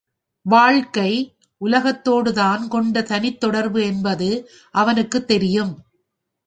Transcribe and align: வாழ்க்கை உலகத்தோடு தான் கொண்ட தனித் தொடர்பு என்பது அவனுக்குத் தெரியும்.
வாழ்க்கை 0.45 1.11
உலகத்தோடு 1.61 2.33
தான் 2.33 2.67
கொண்ட 2.67 3.01
தனித் 3.03 3.39
தொடர்பு 3.39 3.81
என்பது 3.83 4.29
அவனுக்குத் 4.75 5.27
தெரியும். 5.27 5.73